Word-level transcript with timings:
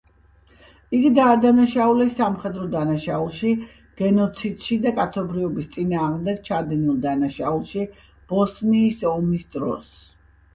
იგი 0.99 1.09
დაადანაშაულეს 1.17 2.15
სამხედრო 2.21 2.63
დანაშაულში, 2.75 3.51
გენოციდში 3.99 4.79
და 4.87 4.93
კაცობრიობის 5.01 5.69
წინააღმდეგ 5.77 6.41
ჩადენილ 6.49 6.97
დანაშაულში 7.05 7.85
ბოსნიის 8.33 9.05
ომის 9.13 9.47
დროს. 9.59 9.93